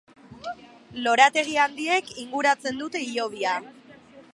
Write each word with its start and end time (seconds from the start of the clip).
Lorategi 1.07 1.59
handiek 1.65 2.11
inguratzen 2.25 2.85
dute 2.85 3.05
hilobia. 3.09 3.59